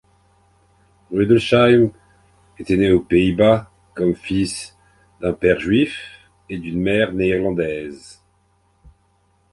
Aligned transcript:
Rudelsheim 1.11 1.91
était 2.57 2.75
né 2.75 2.89
aux 2.91 3.01
Pays-Bas 3.01 3.69
comme 3.93 4.15
fils 4.15 4.75
d'un 5.19 5.31
père 5.31 5.59
juif 5.59 6.27
et 6.49 6.57
d’une 6.57 6.81
mère 6.81 7.13
néerlandaise. 7.13 8.19